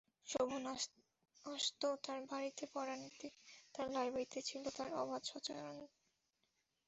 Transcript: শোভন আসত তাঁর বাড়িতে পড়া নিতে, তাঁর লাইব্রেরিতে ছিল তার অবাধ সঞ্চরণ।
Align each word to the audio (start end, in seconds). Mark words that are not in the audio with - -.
শোভন 0.27 0.63
আসত 1.45 1.81
তাঁর 2.05 2.19
বাড়িতে 2.31 2.63
পড়া 2.73 2.95
নিতে, 3.03 3.27
তাঁর 3.73 3.87
লাইব্রেরিতে 3.89 4.39
ছিল 4.41 4.63
তার 4.77 4.89
অবাধ 5.01 5.21
সঞ্চরণ। 5.31 5.77